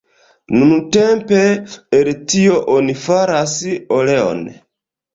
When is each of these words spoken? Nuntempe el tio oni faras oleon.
Nuntempe 0.55 1.43
el 1.99 2.11
tio 2.33 2.59
oni 2.79 2.99
faras 3.05 3.57
oleon. 4.03 4.47